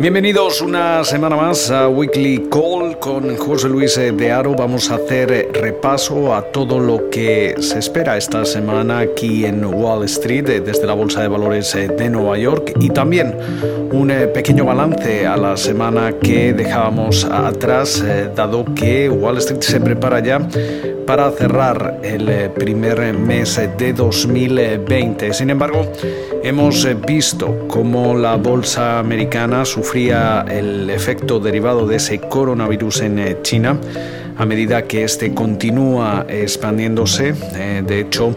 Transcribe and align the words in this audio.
Bienvenidos 0.00 0.62
una 0.62 1.04
semana 1.04 1.36
más 1.36 1.70
a 1.70 1.88
Weekly 1.88 2.48
Call 2.50 2.98
con 2.98 3.36
José 3.36 3.68
Luis 3.68 3.96
de 3.96 4.32
Aro. 4.32 4.54
Vamos 4.54 4.90
a 4.90 4.94
hacer 4.94 5.50
repaso 5.52 6.34
a 6.34 6.42
todo 6.50 6.80
lo 6.80 7.10
que 7.10 7.54
se 7.60 7.78
espera 7.78 8.16
esta 8.16 8.44
semana 8.44 9.00
aquí 9.00 9.44
en 9.44 9.62
Wall 9.64 10.04
Street 10.06 10.62
desde 10.64 10.86
la 10.86 10.94
Bolsa 10.94 11.20
de 11.20 11.28
Valores 11.28 11.74
de 11.74 12.08
Nueva 12.08 12.38
York 12.38 12.72
y 12.80 12.88
también 12.88 13.36
un 13.92 14.08
pequeño 14.32 14.64
balance 14.64 15.26
a 15.26 15.36
la 15.36 15.56
semana 15.56 16.14
que 16.14 16.54
dejábamos 16.54 17.24
atrás 17.24 18.02
eh, 18.04 18.30
dado 18.34 18.64
que 18.74 19.10
Wall 19.10 19.36
Street 19.36 19.60
se 19.60 19.80
prepara 19.80 20.20
ya 20.20 20.40
para 21.10 21.28
cerrar 21.32 21.98
el 22.04 22.50
primer 22.50 23.12
mes 23.14 23.60
de 23.76 23.92
2020. 23.92 25.34
Sin 25.34 25.50
embargo, 25.50 25.90
hemos 26.44 26.86
visto 27.04 27.66
cómo 27.66 28.16
la 28.16 28.36
bolsa 28.36 29.00
americana 29.00 29.64
sufría 29.64 30.44
el 30.48 30.88
efecto 30.88 31.40
derivado 31.40 31.84
de 31.84 31.96
ese 31.96 32.20
coronavirus 32.20 33.00
en 33.00 33.18
eh, 33.18 33.38
China 33.42 33.76
a 34.36 34.46
medida 34.46 34.82
que 34.82 35.04
este 35.04 35.34
continúa 35.34 36.26
expandiéndose. 36.28 37.34
Eh, 37.54 37.82
de 37.86 38.00
hecho, 38.00 38.36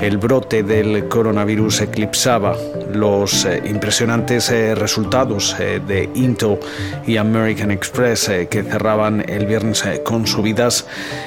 el 0.00 0.18
brote 0.18 0.62
del 0.62 1.08
coronavirus 1.08 1.82
eclipsaba 1.82 2.56
los 2.92 3.44
eh, 3.44 3.62
impresionantes 3.66 4.50
resultados 4.78 5.56
de 5.58 6.08
Intel 6.14 6.58
y 7.06 7.16
American 7.16 7.70
Express 7.70 8.30
que 8.48 8.62
cerraban 8.62 9.24
el 9.28 9.46
viernes 9.46 9.84
con 10.04 10.26
subidas 10.26 10.86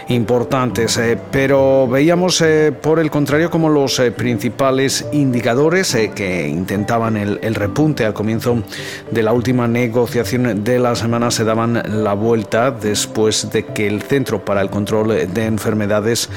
importantes. 0.09 0.99
pero 1.31 1.87
veíamos 1.87 2.43
por 2.81 2.99
el 2.99 3.09
contrario 3.09 3.49
como 3.49 3.69
los 3.69 4.01
principales 4.15 5.05
indicadores 5.11 5.97
que 6.15 6.47
intentaban 6.47 7.17
el, 7.17 7.39
el 7.41 7.55
repunte 7.55 8.05
al 8.05 8.13
comienzo 8.13 8.63
de 9.11 9.23
la 9.23 9.33
última 9.33 9.67
negociación 9.67 10.63
de 10.63 10.79
la 10.79 10.95
semana 10.95 11.31
se 11.31 11.43
daban 11.43 11.81
la 12.03 12.13
vuelta 12.13 12.71
después 12.71 13.49
de 13.51 13.65
que 13.65 13.87
el 13.87 14.03
Para 14.17 14.61
el 14.61 14.71
Control 14.71 15.31
de 15.31 15.45
Enfermedades 15.45 16.27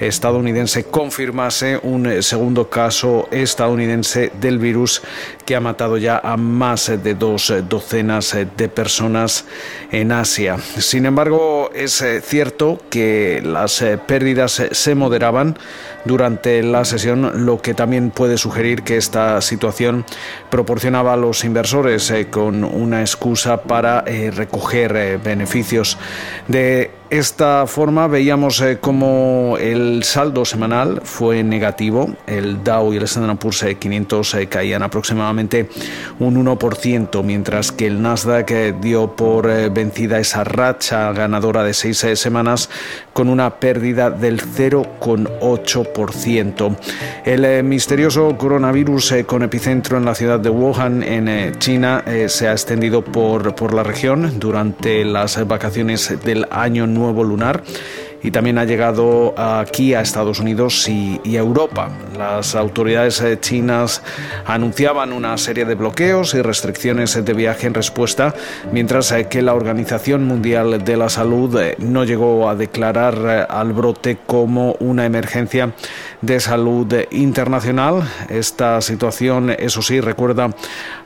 estadounidense 0.00 0.84
confirmase 0.84 1.78
un 1.80 2.22
segundo 2.22 2.68
caso 2.68 3.28
estadounidense 3.30 4.32
del 4.40 4.58
virus 4.58 5.00
ha 5.54 5.60
matado 5.60 5.96
ya 5.96 6.20
a 6.22 6.36
más 6.36 6.90
de 7.02 7.14
dos 7.14 7.52
docenas 7.68 8.36
de 8.56 8.68
personas 8.68 9.44
en 9.90 10.12
Asia. 10.12 10.58
Sin 10.58 11.06
embargo, 11.06 11.70
es 11.74 12.04
cierto 12.22 12.80
que 12.90 13.42
las 13.44 13.84
pérdidas 14.06 14.62
se 14.70 14.94
moderaban 14.94 15.56
durante 16.04 16.62
la 16.62 16.84
sesión, 16.84 17.44
lo 17.44 17.60
que 17.60 17.74
también 17.74 18.10
puede 18.10 18.38
sugerir 18.38 18.82
que 18.82 18.96
esta 18.96 19.40
situación 19.40 20.04
proporcionaba 20.50 21.14
a 21.14 21.16
los 21.16 21.44
inversores 21.44 22.10
eh, 22.10 22.28
con 22.30 22.64
una 22.64 23.00
excusa 23.00 23.62
para 23.62 24.04
eh, 24.06 24.30
recoger 24.30 24.96
eh, 24.96 25.16
beneficios. 25.18 25.98
De 26.48 26.90
esta 27.10 27.66
forma 27.66 28.06
veíamos 28.06 28.62
como 28.80 29.56
el 29.58 30.04
saldo 30.04 30.44
semanal 30.44 31.00
fue 31.02 31.42
negativo, 31.42 32.14
el 32.26 32.62
Dow 32.62 32.92
y 32.92 32.98
el 32.98 33.02
Standard 33.02 33.36
Poor's 33.36 33.64
500 33.78 34.36
caían 34.48 34.84
aproximadamente 34.84 35.39
un 36.18 36.44
1%, 36.44 37.22
mientras 37.22 37.72
que 37.72 37.86
el 37.86 38.02
Nasdaq 38.02 38.80
dio 38.80 39.16
por 39.16 39.46
vencida 39.70 40.18
esa 40.18 40.44
racha 40.44 41.12
ganadora 41.12 41.64
de 41.64 41.72
seis 41.74 42.04
semanas 42.14 42.70
con 43.12 43.28
una 43.28 43.60
pérdida 43.60 44.10
del 44.10 44.40
0,8%. 44.40 46.76
El 47.24 47.64
misterioso 47.64 48.36
coronavirus 48.36 49.14
con 49.26 49.42
epicentro 49.42 49.96
en 49.96 50.04
la 50.04 50.14
ciudad 50.14 50.38
de 50.40 50.50
Wuhan 50.50 51.02
en 51.02 51.28
eh, 51.28 51.52
China 51.58 52.02
eh, 52.06 52.28
se 52.28 52.48
ha 52.48 52.52
extendido 52.52 53.04
por, 53.04 53.54
por 53.54 53.74
la 53.74 53.82
región 53.82 54.38
durante 54.38 55.04
las 55.04 55.46
vacaciones 55.46 56.14
del 56.24 56.46
año 56.50 56.86
nuevo 56.86 57.24
lunar 57.24 57.62
y 58.22 58.30
también 58.30 58.58
ha 58.58 58.64
llegado 58.64 59.34
aquí 59.36 59.94
a 59.94 60.00
Estados 60.00 60.40
Unidos 60.40 60.88
y, 60.88 61.20
a 61.36 61.40
Europa. 61.40 61.90
Las 62.18 62.54
autoridades 62.54 63.20
eh, 63.22 63.38
chinas 63.40 64.02
anunciaban 64.44 65.12
una 65.12 65.38
serie 65.38 65.64
de 65.64 65.74
bloqueos 65.74 66.34
y 66.34 66.42
restricciones 66.42 67.24
de 67.24 67.32
viaje 67.32 67.66
en 67.66 67.74
respuesta, 67.74 68.34
mientras 68.72 69.12
eh, 69.12 69.26
que 69.28 69.40
la 69.40 69.54
Organización 69.54 70.24
Mundial 70.24 70.84
de 70.84 70.96
la 70.96 71.08
Salud 71.08 71.58
eh, 71.58 71.76
no 71.78 72.04
llegó 72.04 72.48
a 72.48 72.54
declarar 72.54 73.46
al 73.48 73.72
brote 73.72 74.18
como 74.26 74.76
una 74.80 75.06
emergencia 75.06 75.72
de 76.20 76.40
salud 76.40 76.92
internacional. 77.10 78.02
Esta 78.28 78.80
situación, 78.82 79.50
eso 79.50 79.80
sí, 79.80 80.00
recuerda 80.00 80.50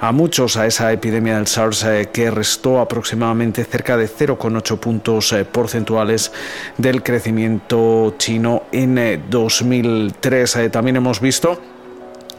a 0.00 0.10
muchos 0.10 0.56
a 0.56 0.66
esa 0.66 0.92
epidemia 0.92 1.36
del 1.36 1.46
SARS 1.46 1.86
que 2.12 2.30
restó 2.30 2.80
aproximadamente 2.80 3.64
cerca 3.64 3.96
de 3.96 4.08
0,8 4.08 4.78
puntos 4.78 5.34
porcentuales 5.52 6.32
del 6.78 7.03
crecimiento 7.04 8.14
chino 8.18 8.64
en 8.72 9.22
2003. 9.30 10.56
Eh, 10.56 10.70
también 10.70 10.96
hemos 10.96 11.20
visto 11.20 11.60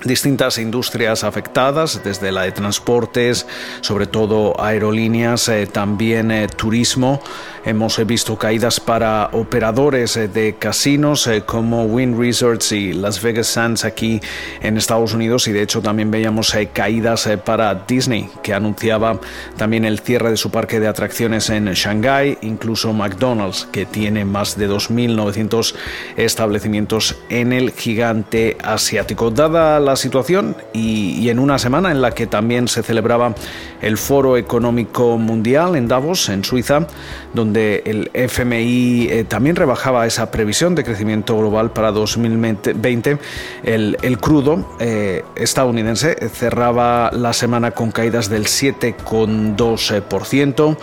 distintas 0.06 0.60
industrias 0.60 1.24
afectadas, 1.24 2.02
desde 2.04 2.32
la 2.32 2.44
de 2.44 2.52
transportes, 2.52 3.48
sobre 3.82 4.06
todo 4.06 4.60
aerolíneas, 4.62 5.50
eh, 5.50 5.68
también 5.68 6.32
eh, 6.32 6.48
turismo. 6.48 7.22
Hemos 7.66 7.98
visto 8.06 8.38
caídas 8.38 8.80
para 8.80 9.30
operadores 9.34 10.16
eh, 10.16 10.28
de 10.28 10.56
casinos 10.56 11.28
como 11.48 11.86
Wynn 11.86 12.20
Resorts 12.20 12.72
y 12.72 12.94
Las 12.94 13.22
Vegas 13.22 13.48
Sands 13.48 13.84
aquí 13.84 14.22
en 14.62 14.78
Estados 14.78 15.14
Unidos 15.14 15.48
y 15.48 15.52
de 15.52 15.64
hecho 15.64 15.82
también 15.82 16.12
veíamos 16.12 16.56
caídas 16.72 17.28
para 17.44 17.74
Disney 17.74 18.30
que 18.44 18.54
anunciaba 18.54 19.20
también 19.58 19.84
el 19.86 20.00
cierre 20.00 20.30
de 20.30 20.38
su 20.38 20.52
parque 20.52 20.80
de 20.80 20.88
atracciones 20.88 21.50
en 21.50 21.66
Shanghai, 21.74 22.38
incluso 22.42 22.94
McDonald's 22.94 23.68
que 23.72 23.86
tiene 23.88 24.26
más 24.26 24.58
de 24.58 24.70
2.900 24.70 25.74
establecimientos 26.18 27.16
en 27.30 27.52
el 27.52 27.72
gigante 27.72 28.58
asiático. 28.64 29.32
Dada 29.32 29.80
la 29.80 29.95
situación 29.96 30.56
y, 30.74 31.30
en 31.30 31.40
una 31.40 31.58
semana 31.58 31.90
en 31.92 32.02
la 32.02 32.12
que 32.12 32.28
también 32.28 32.68
se 32.68 32.84
celebraba 32.84 33.34
el 33.82 33.98
Foro 33.98 34.36
Económico 34.38 35.18
Mundial 35.18 35.76
en 35.76 35.88
Davos, 35.88 36.30
en 36.30 36.44
Suiza, 36.44 36.86
donde 37.34 37.82
el 37.86 38.12
FMI 38.14 39.08
eh, 39.10 39.24
también 39.24 39.56
rebajaba 39.56 40.06
esa 40.06 40.30
previsión 40.32 40.76
de 40.76 40.84
crecimiento 40.84 41.36
global 41.38 41.72
para 41.72 41.92
2020. 41.92 43.18
El, 43.64 43.98
el 44.02 44.18
crudo 44.20 44.76
eh, 44.80 45.24
estadounidense 45.36 46.30
cerraba 46.30 47.10
la 47.12 47.34
semana 47.34 47.72
con 47.72 47.92
caídas 47.92 48.30
del 48.30 48.46
7,2% 48.46 50.78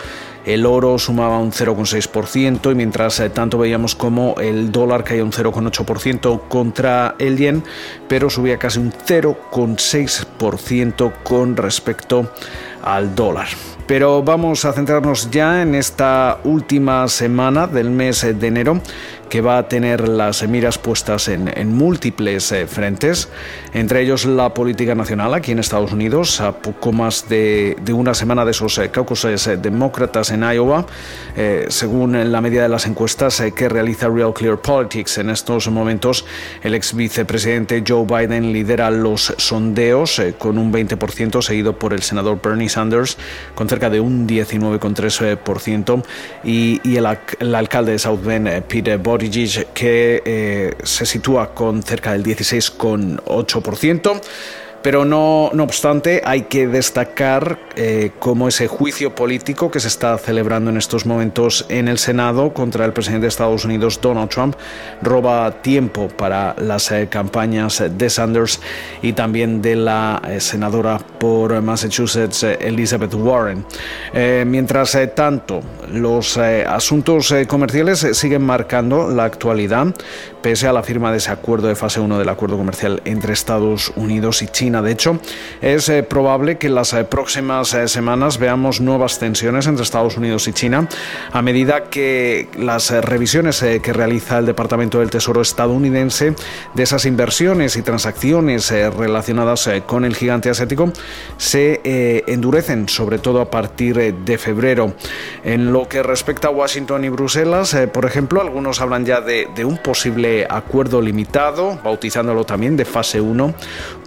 el 0.45 0.65
oro 0.65 0.97
sumaba 0.99 1.39
un 1.39 1.51
0,6% 1.51 2.71
y 2.71 2.75
mientras 2.75 3.19
eh, 3.19 3.29
tanto 3.29 3.57
veíamos 3.57 3.95
como 3.95 4.35
el 4.39 4.71
dólar 4.71 5.03
caía 5.03 5.23
un 5.23 5.31
0,8% 5.31 6.41
contra 6.47 7.15
el 7.19 7.37
yen, 7.37 7.63
pero 8.07 8.29
subía 8.29 8.57
casi 8.57 8.79
un 8.79 8.91
0,6% 8.91 11.13
con 11.23 11.55
respecto 11.55 12.31
al 12.83 13.15
dólar. 13.15 13.47
Pero 13.87 14.23
vamos 14.23 14.65
a 14.65 14.73
centrarnos 14.73 15.29
ya 15.29 15.61
en 15.61 15.75
esta 15.75 16.39
última 16.43 17.07
semana 17.07 17.67
del 17.67 17.89
mes 17.89 18.21
de 18.21 18.47
enero 18.47 18.81
que 19.33 19.41
va 19.41 19.57
a 19.57 19.67
tener 19.67 20.07
las 20.07 20.47
miras 20.47 20.77
puestas 20.77 21.27
en, 21.27 21.73
múltiples 21.73 22.51
eh, 22.51 22.67
frentes, 22.67 23.29
entre 23.73 24.01
ellos 24.01 24.25
la 24.25 24.53
política 24.53 24.93
nacional 24.93 25.33
aquí 25.33 25.53
en 25.53 25.57
Estados 25.57 25.91
Unidos, 25.91 26.39
a 26.39 26.51
poco 26.51 26.91
más 26.91 27.27
de, 27.27 27.75
una 27.91 28.13
semana 28.13 28.45
de 28.45 28.51
esos 28.51 28.77
eh, 28.77 28.91
caucuses 28.91 29.47
eh, 29.47 29.57
demócratas 29.57 30.29
en 30.29 30.43
Iowa, 30.43 30.85
según 31.69 32.31
la 32.31 32.41
medida 32.41 32.61
de 32.61 32.69
las 32.69 32.85
encuestas 32.85 33.41
que 33.55 33.69
realiza 33.69 34.07
Real 34.07 34.35
Clear 34.35 34.61
Politics. 34.61 35.17
En 35.17 35.31
estos 35.31 35.67
momentos, 35.67 36.25
el 36.61 36.75
ex 36.75 36.93
vicepresidente 36.93 37.83
Joe 37.87 38.05
Biden 38.05 38.53
lidera 38.53 38.91
los 38.91 39.33
sondeos 39.37 40.21
con 40.37 40.59
un 40.59 40.71
20%, 40.71 41.41
seguido 41.41 41.79
por 41.79 41.93
el 41.93 42.03
senador 42.03 42.39
Bernie 42.39 42.69
Sanders 42.69 43.17
con 43.55 43.67
cerca 43.67 43.89
de 43.89 43.99
un 43.99 44.27
19,3% 44.27 46.03
y, 46.43 46.79
y 46.83 46.97
el, 46.97 47.07
el, 47.39 47.55
alcalde 47.55 47.93
de 47.93 47.99
South 47.99 48.21
Bend, 48.23 48.47
Pete 48.65 48.99
Que 49.73 50.21
eh, 50.25 50.73
se 50.83 51.05
sitúa 51.05 51.53
con 51.53 51.83
cerca 51.83 52.13
del 52.13 52.23
16,8%. 52.23 54.21
Pero 54.83 55.05
no, 55.05 55.49
no 55.53 55.63
obstante, 55.63 56.21
hay 56.25 56.41
que 56.41 56.67
destacar 56.67 57.57
eh, 57.77 58.11
cómo 58.19 58.49
ese 58.49 58.67
juicio 58.67 59.15
político 59.15 59.71
que 59.71 59.79
se 59.79 59.87
está 59.87 60.17
celebrando 60.17 60.69
en 60.71 60.77
estos 60.77 61.05
momentos 61.05 61.65
en 61.69 61.87
el 61.87 61.97
Senado 61.97 62.53
contra 62.53 62.83
el 62.83 62.91
presidente 62.91 63.23
de 63.23 63.29
Estados 63.29 63.63
Unidos, 63.63 64.01
Donald 64.01 64.29
Trump, 64.29 64.55
roba 65.01 65.49
tiempo 65.61 66.09
para 66.09 66.53
las 66.59 66.91
eh, 66.91 67.07
campañas 67.09 67.81
de 67.89 68.09
Sanders 68.09 68.59
y 69.01 69.13
también 69.13 69.61
de 69.61 69.77
la 69.77 70.21
eh, 70.27 70.41
senadora 70.41 70.99
por 71.17 71.61
Massachusetts, 71.61 72.43
Elizabeth 72.43 73.13
Warren. 73.13 73.65
mientras 74.45 74.97
tanto, 75.15 75.61
los 75.93 76.37
asuntos 76.37 77.33
comerciales 77.47 78.05
siguen 78.11 78.41
marcando 78.41 79.09
la 79.09 79.23
actualidad 79.23 79.87
pese 80.43 80.67
a 80.67 80.73
la 80.73 80.83
firma 80.83 81.09
de 81.09 81.19
ese 81.19 81.31
acuerdo 81.31 81.69
de 81.69 81.75
fase 81.75 82.01
1 82.01 82.19
del 82.19 82.27
acuerdo 82.27 82.57
comercial 82.57 83.01
entre 83.05 83.31
Estados 83.31 83.93
Unidos 83.95 84.41
y 84.41 84.47
China. 84.47 84.81
De 84.81 84.91
hecho, 84.91 85.19
es 85.61 85.87
eh, 85.87 86.03
probable 86.03 86.57
que 86.57 86.67
en 86.67 86.75
las 86.75 86.91
eh, 86.91 87.05
próximas 87.05 87.73
eh, 87.73 87.87
semanas 87.87 88.37
veamos 88.39 88.81
nuevas 88.81 89.19
tensiones 89.19 89.67
entre 89.67 89.83
Estados 89.83 90.17
Unidos 90.17 90.49
y 90.49 90.53
China 90.53 90.89
a 91.31 91.41
medida 91.41 91.85
que 91.85 92.49
las 92.57 92.91
revisiones 92.91 93.63
que 93.81 93.93
realiza 93.93 94.39
el 94.39 94.45
Departamento 94.45 94.99
del 94.99 95.09
Tesoro 95.09 95.41
estadounidense 95.41 96.35
de 96.73 96.83
esas 96.83 97.05
inversiones 97.05 97.77
y 97.77 97.81
transacciones 97.81 98.69
relacionadas 98.69 99.69
con 99.85 100.03
el 100.03 100.15
gigante 100.15 100.49
asiático 100.49 100.91
se 101.37 101.79
endurecen, 102.27 102.89
sobre 102.89 103.19
todo 103.19 103.39
a 103.39 103.49
partir 103.49 104.13
de 104.13 104.37
febrero. 104.37 104.93
En 105.43 105.71
lo 105.71 105.87
que 105.87 106.03
respecta 106.03 106.49
a 106.49 106.51
Washington 106.51 107.05
y 107.05 107.09
Bruselas, 107.09 107.75
por 107.93 108.05
ejemplo, 108.05 108.41
algunos 108.41 108.81
hablan 108.81 109.05
ya 109.05 109.21
de, 109.21 109.47
de 109.55 109.63
un 109.63 109.77
posible 109.77 110.32
acuerdo 110.49 111.01
limitado, 111.01 111.79
bautizándolo 111.83 112.43
también 112.43 112.75
de 112.75 112.85
fase 112.85 113.21
1, 113.21 113.53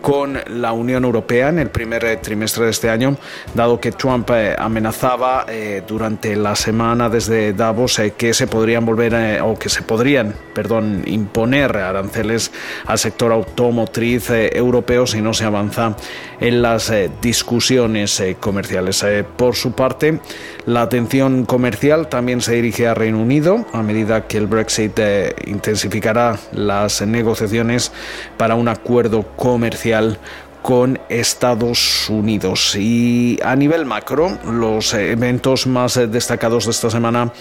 con 0.07 0.39
la 0.49 0.73
Unión 0.73 1.05
Europea 1.05 1.49
en 1.49 1.59
el 1.59 1.71
primer 1.71 2.05
eh, 2.05 2.17
trimestre 2.19 2.65
de 2.65 2.71
este 2.71 2.91
año, 2.91 3.17
dado 3.55 3.81
que 3.81 3.91
Trump 3.93 4.31
eh, 4.31 4.55
amenazaba 4.57 5.47
eh, 5.49 5.83
durante 5.87 6.37
la 6.37 6.55
semana 6.55 7.09
desde 7.09 7.53
Davos 7.53 8.01
que 8.17 8.33
se 8.33 8.47
podrían 8.47 8.87
volver 8.87 9.41
o 9.43 9.59
que 9.59 9.69
se 9.69 9.83
podrían, 9.83 10.35
perdón, 10.55 11.03
imponer 11.07 11.77
aranceles 11.77 12.53
al 12.87 12.99
sector 12.99 13.33
automotriz 13.33 14.31
europeo 14.31 15.07
si 15.07 15.21
no 15.21 15.35
se 15.35 15.45
avanza 15.45 15.97
en 16.41 16.63
las 16.63 16.93
discusiones 17.21 18.23
comerciales. 18.41 19.05
por 19.37 19.57
su 19.57 19.73
parte, 19.73 20.21
la 20.67 20.83
atención 20.83 21.47
comercial 21.47 22.09
también 22.09 22.41
se 22.41 22.55
dirige 22.55 22.87
a 22.87 22.95
Reino 22.95 23.21
Unido 23.21 23.67
a 23.73 23.83
medida 23.83 24.27
que 24.27 24.39
el 24.39 24.47
Brexit 24.47 25.01
intensificará 25.47 26.16
las 26.53 27.03
negociaciones 27.03 27.93
para 28.37 28.55
un 28.55 28.69
acuerdo 28.69 29.23
comercial 29.37 30.19
con 30.67 30.99
Estados 31.09 32.11
Unidos. 32.11 32.75
Y 32.75 33.39
a 33.45 33.55
nivel 33.55 33.85
macro, 33.85 34.37
los 34.45 34.95
eventos 34.95 35.69
más 35.69 35.95
destacados 36.11 36.65
de 36.65 36.73
esta 36.73 36.91
semana 36.91 37.33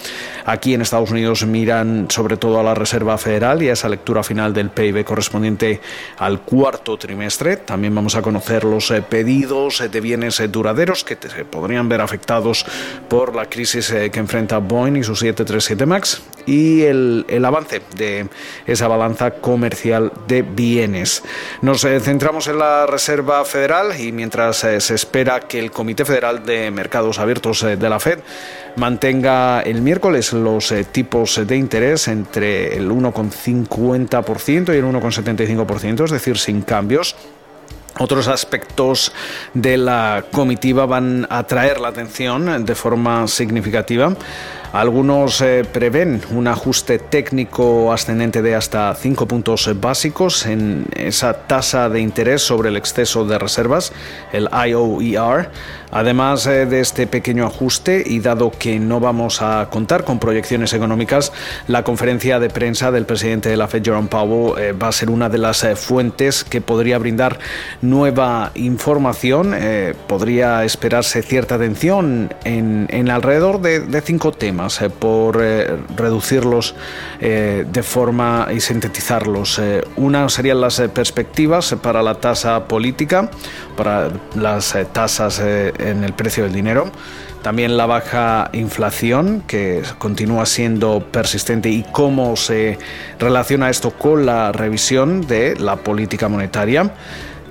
aquí 0.44 0.74
en 0.74 0.82
Estados 0.82 1.10
Unidos 1.10 1.44
miran 1.44 2.06
sobre 2.08 2.36
todo 2.36 2.60
a 2.60 2.62
la 2.62 2.76
Reserva 2.76 3.18
Federal 3.18 3.60
y 3.64 3.68
a 3.68 3.72
esa 3.72 3.88
lectura 3.88 4.22
final 4.22 4.54
del 4.54 4.70
PIB 4.70 5.04
correspondiente 5.04 5.80
al 6.18 6.42
cuarto 6.42 6.96
trimestre. 6.96 7.56
También 7.56 7.92
vamos 7.96 8.14
a 8.14 8.22
conocer 8.22 8.62
los 8.62 8.92
eh, 8.92 9.02
pedidos 9.02 9.82
de 9.90 10.00
bienes 10.00 10.38
eh, 10.38 10.46
duraderos 10.46 11.02
que 11.02 11.18
se 11.20 11.44
podrían 11.44 11.88
ver 11.88 12.02
afectados 12.02 12.64
por 13.08 13.34
la 13.34 13.46
crisis 13.46 13.90
eh, 13.90 14.08
que 14.08 14.20
enfrenta 14.20 14.58
Boeing 14.58 14.98
y 14.98 15.02
su 15.02 15.16
737 15.16 15.84
MAX 15.84 16.22
y 16.46 16.82
el, 16.82 17.26
el 17.28 17.44
avance 17.44 17.82
de 17.96 18.28
esa 18.66 18.88
balanza 18.88 19.32
comercial 19.32 20.12
de 20.26 20.42
bienes. 20.42 21.22
Nos 21.60 21.82
centramos 21.82 22.46
en 22.48 22.58
la 22.58 22.86
Reserva 22.86 23.44
Federal 23.44 24.00
y 24.00 24.12
mientras 24.12 24.64
eh, 24.64 24.80
se 24.80 24.94
espera 24.94 25.40
que 25.40 25.58
el 25.58 25.70
Comité 25.70 26.04
Federal 26.04 26.44
de 26.44 26.70
Mercados 26.70 27.18
Abiertos 27.18 27.62
eh, 27.62 27.76
de 27.76 27.88
la 27.88 28.00
Fed 28.00 28.20
mantenga 28.76 29.60
el 29.62 29.82
miércoles 29.82 30.32
los 30.32 30.70
eh, 30.72 30.84
tipos 30.84 31.46
de 31.46 31.56
interés 31.56 32.08
entre 32.08 32.76
el 32.76 32.90
1,50% 32.90 34.74
y 34.74 34.78
el 34.78 34.84
1,75%, 34.84 36.04
es 36.04 36.10
decir, 36.10 36.38
sin 36.38 36.62
cambios. 36.62 37.16
Otros 37.98 38.28
aspectos 38.28 39.12
de 39.54 39.78
la 39.78 40.26
comitiva 40.30 40.84
van 40.84 41.26
a 41.30 41.38
atraer 41.38 41.80
la 41.80 41.88
atención 41.88 42.66
de 42.66 42.74
forma 42.74 43.26
significativa. 43.26 44.14
Algunos 44.72 45.40
eh, 45.40 45.64
prevén 45.64 46.20
un 46.30 46.48
ajuste 46.48 46.98
técnico 46.98 47.92
ascendente 47.92 48.42
de 48.42 48.54
hasta 48.54 48.94
5 48.94 49.26
puntos 49.26 49.70
básicos 49.80 50.44
en 50.46 50.86
esa 50.94 51.46
tasa 51.46 51.88
de 51.88 52.00
interés 52.00 52.42
sobre 52.42 52.68
el 52.68 52.76
exceso 52.76 53.24
de 53.24 53.38
reservas, 53.38 53.92
el 54.32 54.48
IOER. 54.52 55.50
Además 55.92 56.46
eh, 56.46 56.66
de 56.66 56.80
este 56.80 57.06
pequeño 57.06 57.46
ajuste 57.46 58.02
y 58.04 58.18
dado 58.18 58.50
que 58.50 58.78
no 58.80 58.98
vamos 58.98 59.40
a 59.40 59.68
contar 59.70 60.04
con 60.04 60.18
proyecciones 60.18 60.72
económicas, 60.72 61.32
la 61.68 61.84
conferencia 61.84 62.40
de 62.40 62.50
prensa 62.50 62.90
del 62.90 63.06
presidente 63.06 63.48
de 63.48 63.56
la 63.56 63.68
Fed, 63.68 63.84
Jerome 63.84 64.08
Powell, 64.08 64.58
eh, 64.58 64.72
va 64.72 64.88
a 64.88 64.92
ser 64.92 65.10
una 65.10 65.28
de 65.28 65.38
las 65.38 65.64
fuentes 65.76 66.42
que 66.42 66.60
podría 66.60 66.98
brindar 66.98 67.38
nueva 67.82 68.50
información. 68.54 69.54
podría 70.06 70.64
esperarse 70.64 71.22
cierta 71.22 71.54
atención 71.54 72.34
en, 72.44 73.10
alrededor 73.10 73.60
de 73.60 74.00
cinco 74.02 74.32
temas 74.32 74.55
eh, 74.80 74.90
por 74.90 75.38
eh, 75.42 75.76
reducirlos 75.96 76.74
eh, 77.20 77.64
de 77.70 77.82
forma 77.82 78.48
y 78.54 78.60
sintetizarlos. 78.60 79.60
una 79.96 80.28
serían 80.28 80.60
las 80.60 80.80
perspectivas 80.94 81.74
para 81.82 82.02
la 82.02 82.14
tasa 82.14 82.66
política, 82.66 83.30
para 83.76 84.10
las 84.34 84.76
tasas 84.92 85.40
en 85.40 86.04
el 86.04 86.12
precio 86.12 86.44
del 86.44 86.52
dinero. 86.52 86.90
También 87.42 87.76
la 87.76 87.86
baja 87.86 88.50
inflación, 88.54 89.42
que 89.46 89.82
continúa 89.98 90.46
siendo 90.46 91.00
persistente, 91.12 91.68
y 91.68 91.84
cómo 91.92 92.34
se 92.34 92.78
relaciona 93.20 93.70
esto 93.70 93.90
con 93.92 94.26
la 94.26 94.50
revisión 94.52 95.20
de 95.20 95.54
la 95.56 95.76
política 95.76 96.28
monetaria. 96.28 96.92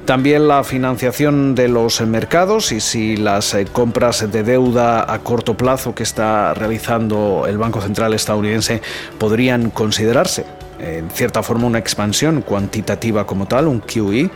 También 0.06 0.48
la 0.48 0.64
financiación 0.64 1.56
de 1.56 1.68
los 1.68 2.00
mercados 2.02 2.72
y 2.72 2.80
si 2.80 3.18
las 3.18 3.56
eh, 3.56 3.66
compras 3.66 4.32
de 4.32 4.44
deuda 4.44 5.12
a 5.12 5.20
corto 5.20 5.58
plazo 5.58 5.96
que 5.96 6.04
está 6.04 6.54
realizando 6.54 7.46
el 7.48 7.58
Banco 7.58 7.82
Central 7.82 8.14
estadounidense 8.14 8.84
podrían 9.18 9.72
considerarse 9.72 10.46
en 10.78 11.10
cierta 11.10 11.42
forma 11.42 11.66
una 11.66 11.80
expansión 11.80 12.44
cuantitativa 12.44 13.26
como 13.26 13.48
tal, 13.48 13.68
un 13.68 13.80
QE, 13.80 14.30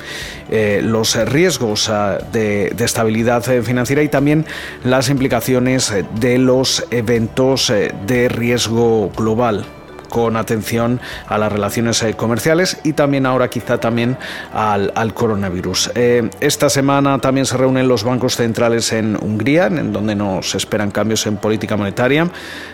eh, 0.49 0.81
los 0.83 1.15
riesgos 1.27 1.89
ah, 1.89 2.17
de, 2.31 2.73
estabilidad 2.79 3.47
eh, 3.49 3.61
financiera 3.61 4.01
y 4.01 4.07
también 4.07 4.45
las 4.83 5.09
implicaciones 5.09 5.93
de 6.19 6.37
los 6.39 6.83
eventos 6.89 7.71
de 8.07 8.29
riesgo 8.29 9.11
global 9.15 9.65
con 10.09 10.35
atención 10.35 10.99
a 11.27 11.37
las 11.37 11.51
relaciones 11.51 12.01
eh, 12.03 12.13
comerciales 12.15 12.79
y 12.83 12.93
también 12.93 13.25
ahora 13.25 13.49
quizá 13.49 13.79
también 13.79 14.17
al, 14.53 15.13
coronavirus. 15.13 15.91
Eh, 15.95 16.29
esta 16.39 16.69
semana 16.69 17.19
también 17.19 17.45
se 17.45 17.57
reúnen 17.57 17.87
los 17.87 18.03
bancos 18.03 18.35
centrales 18.35 18.91
en 18.91 19.17
Hungría, 19.21 19.67
en 19.67 19.93
donde 19.93 20.15
nos 20.15 20.55
esperan 20.55 20.91
cambios 20.91 21.25
en 21.27 21.37
política 21.37 21.77
monetaria. 21.77 22.29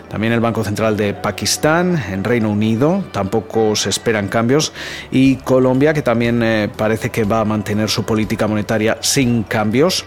También 0.08 0.32
el 0.32 0.40
Banco 0.40 0.62
Central 0.62 0.96
de 0.96 1.14
Pakistán, 1.14 2.00
en 2.10 2.22
Reino 2.22 2.50
Unido, 2.50 3.04
tampoco 3.12 3.74
se 3.74 3.90
esperan 3.90 4.28
cambios. 4.28 4.72
Y 5.10 5.36
Colombia, 5.36 5.92
que 5.92 6.02
también 6.02 6.42
eh, 6.42 6.70
parece 6.74 7.10
que 7.10 7.24
va 7.24 7.40
a 7.40 7.44
mantener 7.44 7.88
su 7.88 8.04
política 8.04 8.46
monetaria 8.46 8.98
sin 9.00 9.42
cambios. 9.42 10.04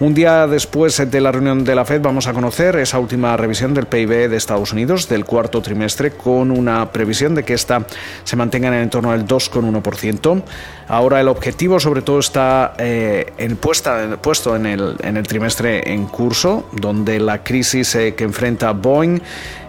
Un 0.00 0.14
día 0.14 0.46
después 0.46 1.10
de 1.10 1.20
la 1.20 1.30
reunión 1.30 1.64
de 1.64 1.74
la 1.74 1.84
Fed 1.84 2.00
vamos 2.00 2.26
a 2.26 2.32
conocer 2.32 2.76
esa 2.76 2.98
última 2.98 3.36
revisión 3.36 3.72
del 3.72 3.86
PIB 3.86 4.28
de 4.28 4.36
Estados 4.36 4.72
Unidos 4.72 5.08
del 5.08 5.24
cuarto 5.24 5.62
trimestre 5.62 6.10
con 6.10 6.50
un 6.50 6.65
una 6.66 6.90
previsión 6.90 7.34
de 7.36 7.44
que 7.44 7.54
esta 7.54 7.86
se 8.24 8.34
mantenga 8.34 8.68
en 8.68 8.74
el 8.74 8.82
entorno 8.82 9.12
del 9.12 9.24
2,1%. 9.24 10.42
Ahora 10.88 11.20
el 11.20 11.28
objetivo 11.28 11.80
sobre 11.80 12.02
todo 12.02 12.20
está 12.20 12.74
eh, 12.78 13.32
en 13.38 13.56
puesta, 13.56 14.18
puesto 14.22 14.54
en 14.54 14.66
el, 14.66 14.96
en 15.02 15.16
el 15.16 15.26
trimestre 15.26 15.92
en 15.92 16.06
curso, 16.06 16.68
donde 16.72 17.18
la 17.18 17.42
crisis 17.42 17.94
eh, 17.96 18.14
que 18.14 18.22
enfrenta 18.22 18.72
Boeing 18.72 19.20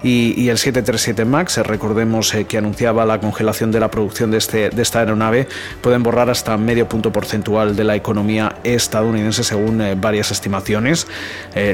y, 0.03 0.47
el 0.47 0.59
737 0.59 1.25
MAX, 1.25 1.57
recordemos 1.57 2.33
eh, 2.35 2.45
que 2.45 2.59
anunciaba 2.59 3.03
la 3.05 3.19
congelación 3.19 3.71
de 3.71 3.79
la 3.79 3.89
producción 3.89 4.29
de, 4.29 4.37
este, 4.37 4.69
de 4.69 4.81
esta 4.81 4.99
aeronave, 4.99 5.47
pueden 5.81 6.03
borrar 6.03 6.29
hasta 6.29 6.55
medio 6.55 6.87
punto 6.87 7.11
porcentual 7.11 7.75
de 7.75 7.83
la 7.83 7.95
economía 7.95 8.57
estadounidense 8.63 9.43
según 9.43 9.83
varias 9.99 10.31
estimaciones. 10.31 11.07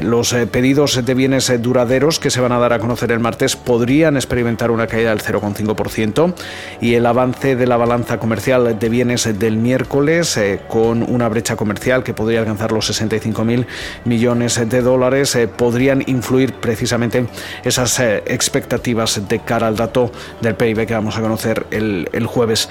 los 0.02 0.34
pedidos 0.50 1.04
de 1.04 1.14
bienes 1.14 1.52
duraderos 1.60 2.18
que 2.18 2.30
se 2.30 2.40
van 2.40 2.52
a 2.52 2.58
dar 2.58 2.72
a 2.72 2.78
conocer 2.78 3.12
el 3.12 3.20
martes 3.20 3.56
podrían 3.56 4.16
experimentar 4.16 4.70
una 4.70 4.86
caída 4.86 5.12
del 5.14 5.22
0,5% 5.22 6.34
y 6.80 6.94
el 6.94 7.06
avance 7.06 7.56
de 7.56 7.66
la 7.66 7.76
balanza 7.76 8.18
comercial 8.18 8.78
de 8.78 8.88
bienes 8.88 9.38
del 9.38 9.56
miércoles 9.56 10.36
eh, 10.36 10.60
con 10.68 11.02
una 11.02 11.28
brecha 11.28 11.56
comercial 11.56 12.02
que 12.02 12.14
podría 12.14 12.40
alcanzar 12.40 12.72
los 12.72 12.86
65 12.86 13.44
mil 13.44 13.66
millones 14.04 14.60
de 14.68 14.82
dólares 14.82 15.34
eh, 15.36 15.48
podrían 15.48 16.02
influir 16.06 16.54
precisamente 16.54 17.26
esas 17.64 17.98
eh, 18.00 18.22
expectativas 18.26 19.28
de 19.28 19.38
cara 19.40 19.68
al 19.68 19.76
dato 19.76 20.10
del 20.40 20.56
PIB 20.56 20.86
que 20.86 20.94
vamos 20.94 21.16
a 21.16 21.20
conocer 21.20 21.66
el, 21.70 22.08
el 22.12 22.26
jueves. 22.26 22.68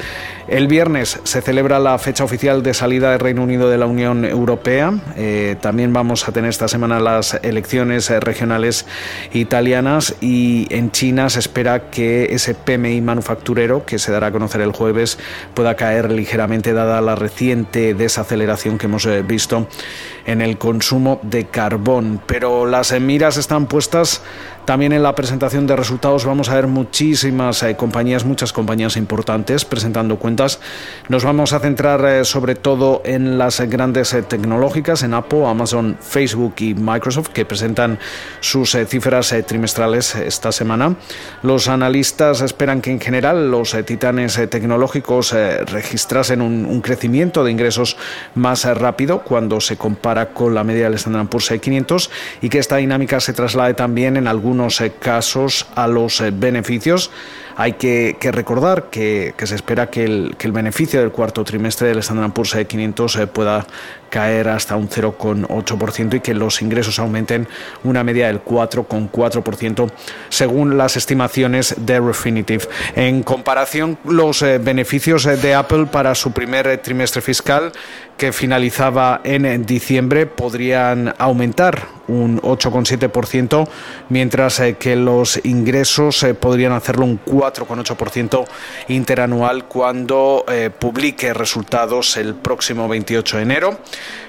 El 0.47 0.67
viernes 0.67 1.19
se 1.23 1.41
celebra 1.41 1.79
la 1.79 1.97
fecha 1.97 2.23
oficial 2.23 2.63
de 2.63 2.73
salida 2.73 3.11
del 3.11 3.19
Reino 3.19 3.43
Unido 3.43 3.69
de 3.69 3.77
la 3.77 3.85
Unión 3.85 4.25
Europea. 4.25 4.93
también 5.61 5.93
vamos 5.93 6.27
a 6.27 6.31
tener 6.31 6.49
esta 6.49 6.67
semana 6.67 6.99
las 6.99 7.39
elecciones 7.43 8.09
regionales 8.09 8.85
italianas 9.33 10.15
y 10.21 10.67
en 10.69 10.91
China 10.91 11.29
se 11.29 11.39
espera 11.39 11.89
que 11.89 12.32
ese 12.33 12.55
PMI 12.55 13.01
manufacturero 13.01 13.85
que 13.85 13.99
se 13.99 14.11
dará 14.11 14.27
a 14.27 14.31
conocer 14.31 14.61
el 14.61 14.71
jueves 14.71 15.19
pueda 15.53 15.75
caer 15.75 16.11
ligeramente 16.11 16.73
dada 16.73 17.01
la 17.01 17.15
reciente 17.15 17.93
desaceleración 17.93 18.77
que 18.77 18.87
hemos 18.87 19.07
visto 19.25 19.67
en 20.25 20.41
el 20.41 20.57
consumo 20.57 21.19
de 21.23 21.45
carbón. 21.45 22.21
Pero 22.25 22.65
las 22.65 22.99
miras 22.99 23.37
están 23.37 23.67
puestas 23.67 24.21
también 24.65 24.93
en 24.93 25.03
la 25.03 25.13
presentación 25.13 25.67
de 25.67 25.75
resultados 25.75 26.25
vamos 26.25 26.49
a 26.49 26.55
ver 26.55 26.67
muchísimas 26.67 27.63
eh, 27.63 27.75
compañías, 27.75 28.23
muchas 28.23 28.53
compañías 28.53 28.95
importantes 28.95 29.65
presentando 29.65 30.17
cuentas. 30.17 30.59
Nos 31.09 31.23
vamos 31.23 31.53
a 31.53 31.59
centrar 31.59 32.05
eh, 32.05 32.23
sobre 32.23 32.55
todo 32.55 33.01
en 33.03 33.37
las 33.37 33.59
grandes 33.61 34.13
eh, 34.13 34.21
tecnológicas, 34.21 35.03
en 35.03 35.13
Apple, 35.13 35.45
Amazon, 35.45 35.97
Facebook 35.99 36.55
y 36.59 36.73
Microsoft, 36.73 37.29
que 37.29 37.45
presentan 37.45 37.99
sus 38.39 38.77
cifras 38.87 39.35
trimestrales 39.45 40.15
esta 40.15 40.51
semana. 40.51 40.95
Los 41.41 41.67
analistas 41.67 42.41
esperan 42.41 42.81
que 42.81 42.91
en 42.91 43.01
general 43.01 43.51
los 43.51 43.75
titanes 43.85 44.39
tecnológicos 44.49 45.33
registrasen 45.65 46.41
un, 46.41 46.65
un, 46.65 46.81
crecimiento 46.81 47.43
de 47.43 47.51
ingresos 47.51 47.97
más 48.35 48.65
rápido 48.65 49.23
cuando 49.23 49.59
se 49.61 49.77
compara 49.77 50.29
con 50.29 50.53
la 50.53 50.63
media 50.63 50.85
del 50.85 50.95
Standard 50.95 51.27
Poor's 51.27 51.49
500 51.49 52.09
y 52.41 52.49
que 52.49 52.59
esta 52.59 52.77
dinámica 52.77 53.19
se 53.19 53.33
traslade 53.33 53.73
también 53.73 54.17
en 54.17 54.27
algún 54.27 54.52
algunos 54.53 54.81
eh, 54.81 54.91
casos 54.99 55.65
a 55.75 55.87
los 55.87 56.21
eh, 56.21 56.31
beneficios. 56.31 57.09
Hay 57.55 57.73
que, 57.73 58.17
recordar 58.31 58.89
que, 58.89 59.33
se 59.43 59.55
espera 59.55 59.89
que 59.89 60.03
el, 60.03 60.51
beneficio 60.51 60.99
del 60.99 61.11
cuarto 61.11 61.43
trimestre 61.43 61.87
del 61.87 61.99
Standard 61.99 62.31
Poor's 62.31 62.55
500 62.67 63.15
eh, 63.15 63.27
pueda 63.27 63.65
caer 64.09 64.47
hasta 64.49 64.75
un 64.75 64.89
0,8% 64.89 66.15
y 66.15 66.19
que 66.19 66.35
los 66.35 66.61
ingresos 66.61 66.99
aumenten 66.99 67.47
una 67.83 68.03
media 68.03 68.27
del 68.27 68.43
4,4% 68.43 69.89
según 70.29 70.77
las 70.77 70.97
estimaciones 70.97 71.75
de 71.79 71.99
Refinitiv. 71.99 72.67
En 72.95 73.23
comparación, 73.23 73.97
los 74.03 74.41
beneficios 74.41 75.23
de 75.23 75.55
Apple 75.55 75.87
para 75.87 76.13
su 76.13 76.31
primer 76.31 76.77
trimestre 76.77 77.23
fiscal 77.23 77.71
que 78.17 78.31
finalizaba 78.31 79.21
en 79.23 79.65
diciembre 79.65 80.27
podrían 80.27 81.15
aumentar 81.17 81.87
un 82.07 82.41
8,7%, 82.41 83.67
mientras 84.09 84.59
eh, 84.59 84.75
que 84.75 84.95
los 84.95 85.39
ingresos 85.45 86.23
eh, 86.23 86.33
podrían 86.33 86.73
hacerlo 86.73 87.05
un 87.05 87.17
4,8% 87.43 88.45
interanual 88.87 89.65
cuando 89.65 90.45
eh, 90.47 90.69
publique 90.69 91.33
resultados 91.33 92.17
el 92.17 92.35
próximo 92.35 92.87
28 92.87 93.37
de 93.37 93.43
enero. 93.43 93.79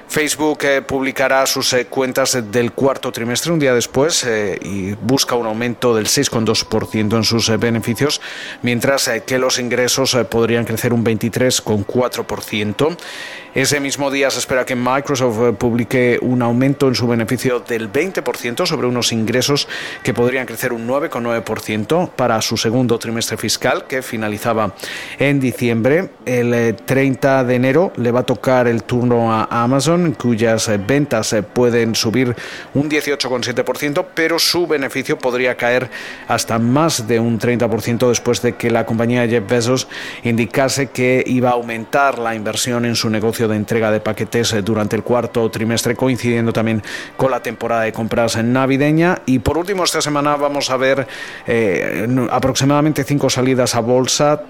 Facebook 0.06 0.59
publicará 0.87 1.47
sus 1.47 1.75
cuentas 1.88 2.38
del 2.52 2.73
cuarto 2.73 3.11
trimestre 3.11 3.52
un 3.52 3.59
día 3.59 3.75
después 3.75 4.25
y 4.62 4.92
busca 4.92 5.35
un 5.35 5.47
aumento 5.47 5.94
del 5.94 6.06
6,2% 6.06 7.16
en 7.16 7.25
sus 7.25 7.49
beneficios, 7.59 8.21
mientras 8.62 9.11
que 9.26 9.38
los 9.38 9.59
ingresos 9.59 10.16
podrían 10.28 10.66
crecer 10.66 10.92
un 10.92 11.04
23,4%. 11.04 12.97
Ese 13.55 13.79
mismo 13.79 14.11
día 14.11 14.33
se 14.33 14.41
espera 14.41 14.67
que 14.67 14.75
Microsoft 14.75 15.39
eh, 15.41 15.53
publique 15.53 16.19
un 16.21 16.43
aumento 16.43 16.89
en 16.89 16.97
su 16.97 17.07
beneficio 17.07 17.61
del 17.61 17.89
20% 17.93 18.67
sobre 18.67 18.89
unos 18.89 19.13
ingresos 19.13 19.69
que 20.03 20.13
podrían 20.13 20.45
crecer 20.45 20.73
un 20.73 20.89
9,9% 20.89 22.11
para 22.11 22.43
su 22.43 22.57
segundo 22.57 22.99
trimestre 22.99 23.37
fiscal 23.37 23.87
que 23.87 24.03
finalizaba 24.03 24.75
en 25.21 25.39
diciembre. 25.39 26.11
El 26.27 26.75
30 26.75 27.43
eh, 27.43 27.45
de 27.45 27.55
enero 27.55 27.93
le 27.95 28.11
va 28.11 28.21
a 28.21 28.27
tocar 28.27 28.67
el 28.67 28.83
turno 28.83 29.33
a 29.33 29.45
Amazon, 29.45 30.15
cuyas 30.15 30.67
eh, 30.67 30.81
ventas 30.85 31.37
pueden 31.53 31.95
subir 31.95 32.35
un 32.75 32.91
18,7%, 32.91 34.05
pero 34.17 34.41
su 34.41 34.67
beneficio 34.67 35.17
podría 35.17 35.57
caer 35.57 35.89
hasta 36.27 36.59
más 36.59 37.07
de 37.07 37.21
un 37.21 37.39
30% 37.39 38.09
después 38.09 38.43
de 38.43 38.57
que 38.57 38.73
la 38.73 38.85
compañía 38.85 39.29
Jeff 39.29 39.49
Bezos 39.49 39.87
indicase 40.25 40.89
que 40.89 41.23
iba 41.25 41.51
a 41.51 41.53
aumentar 41.53 42.19
la 42.19 42.35
inversión 42.35 42.85
en 42.85 42.97
su 42.97 43.09
negocio 43.09 43.44
de 43.49 43.57
entrega 43.57 43.91
de 43.91 44.01
paquetes 44.01 44.53
eh, 44.53 44.63
durante 44.63 44.97
el 44.97 45.03
cuarto 45.03 45.51
trimestre, 45.51 45.97
coincidiendo 45.97 46.53
también 46.53 46.83
con 47.17 47.31
la 47.31 47.41
temporada 47.41 47.83
de 47.83 47.93
compras 47.93 48.37
navideña. 48.37 49.19
Y 49.27 49.39
por 49.39 49.59
último, 49.59 49.85
esta 49.85 50.01
semana 50.01 50.37
vamos 50.37 50.71
a 50.71 50.77
ver 50.77 51.07
eh, 51.47 52.07
aproximadamente 52.31 53.05
cinco 53.05 53.31
salidas 53.31 53.75
a 53.75 53.81
bolsa, 53.81 54.43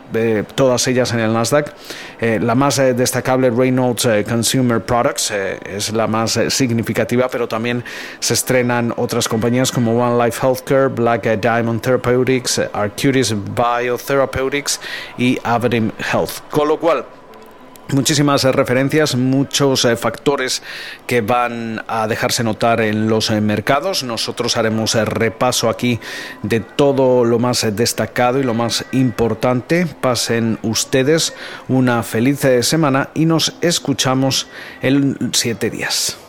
todas 0.55 0.87
ellas 0.87 1.13
en 1.13 1.21
el 1.21 1.33
Nasdaq. 1.33 1.75
Eh, 2.21 2.39
la 2.41 2.55
más 2.55 2.77
destacable, 2.77 3.51
Reynolds 3.51 4.09
Consumer 4.29 4.81
Products, 4.81 5.31
es 5.31 5.93
la 5.93 6.07
más 6.07 6.39
significativa, 6.49 7.29
pero 7.29 7.49
también 7.49 7.85
se 8.21 8.35
estrenan 8.35 8.93
otras 8.97 9.29
compañías 9.29 9.71
como 9.71 10.01
One 10.01 10.25
Life 10.25 10.41
Healthcare, 10.45 10.89
Black 10.89 11.41
Diamond 11.41 11.81
Therapeutics, 11.81 12.61
Arcutis 12.73 13.35
Biotherapeutics 13.55 14.81
y 15.19 15.39
Averim 15.45 15.91
Health. 16.13 16.41
Con 16.51 16.69
lo 16.69 16.79
cual, 16.79 17.05
Muchísimas 17.93 18.45
referencias, 18.45 19.14
muchos 19.14 19.85
eh, 19.85 19.97
factores 19.97 20.62
que 21.07 21.21
van 21.21 21.85
a 21.87 22.07
dejarse 22.09 22.43
notar 22.43 22.81
en 22.81 23.09
los 23.09 23.31
eh, 23.31 23.41
mercados. 23.43 24.03
Nosotros 24.05 24.57
haremos 24.57 24.95
el 24.95 25.07
repaso 25.07 25.69
aquí 25.69 26.00
de 26.43 26.61
todo 26.61 27.25
lo 27.25 27.38
más 27.38 27.67
destacado 27.76 28.41
y 28.41 28.43
lo 28.43 28.55
más 28.55 28.87
importante. 28.93 29.87
Pasen 30.00 30.59
ustedes 30.62 31.35
una 31.69 32.03
feliz 32.03 32.43
eh, 32.47 32.62
semana 32.62 33.11
y 33.12 33.26
nos 33.26 33.55
escuchamos 33.61 34.49
en 34.81 35.31
siete 35.33 35.69
días. 35.69 36.24